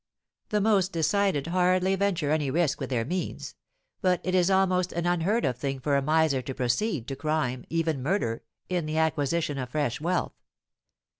the 0.49 0.59
most 0.59 0.91
decided 0.91 1.45
hardly 1.45 1.95
venture 1.95 2.31
any 2.31 2.49
risk 2.49 2.79
with 2.81 2.89
their 2.89 3.05
means; 3.05 3.53
but 4.01 4.19
it 4.23 4.33
is 4.33 4.49
almost 4.49 4.91
an 4.93 5.05
unheard 5.05 5.45
of 5.45 5.55
thing 5.55 5.79
for 5.79 5.95
a 5.95 6.01
miser 6.01 6.41
to 6.41 6.55
proceed 6.55 7.07
to 7.07 7.15
crime, 7.15 7.65
even 7.69 8.01
murder, 8.01 8.41
in 8.67 8.87
the 8.87 8.97
acquisition 8.97 9.59
of 9.59 9.69
fresh 9.69 10.01
wealth. 10.01 10.33